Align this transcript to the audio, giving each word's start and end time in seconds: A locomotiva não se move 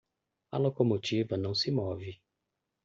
A 0.51 0.57
locomotiva 0.57 1.37
não 1.37 1.53
se 1.53 1.69
move 1.69 2.19